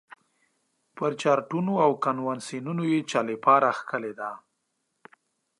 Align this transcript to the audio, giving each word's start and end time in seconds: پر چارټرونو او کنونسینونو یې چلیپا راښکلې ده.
پر 0.97 1.11
چارټرونو 1.21 1.73
او 1.85 1.91
کنونسینونو 2.03 2.83
یې 2.91 2.99
چلیپا 3.11 3.55
راښکلې 3.63 4.13
ده. 4.19 4.29